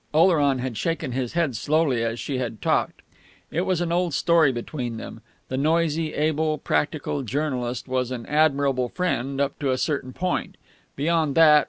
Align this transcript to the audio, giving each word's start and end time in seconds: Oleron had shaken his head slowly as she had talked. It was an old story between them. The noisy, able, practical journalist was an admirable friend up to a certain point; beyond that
Oleron 0.15 0.57
had 0.57 0.77
shaken 0.79 1.11
his 1.11 1.33
head 1.33 1.55
slowly 1.55 2.03
as 2.03 2.19
she 2.19 2.39
had 2.39 2.59
talked. 2.59 3.03
It 3.51 3.67
was 3.67 3.81
an 3.81 3.91
old 3.91 4.15
story 4.15 4.51
between 4.51 4.97
them. 4.97 5.21
The 5.47 5.57
noisy, 5.57 6.15
able, 6.15 6.57
practical 6.57 7.21
journalist 7.21 7.87
was 7.87 8.09
an 8.09 8.25
admirable 8.25 8.89
friend 8.89 9.39
up 9.39 9.59
to 9.59 9.69
a 9.69 9.77
certain 9.77 10.11
point; 10.11 10.57
beyond 10.95 11.35
that 11.35 11.59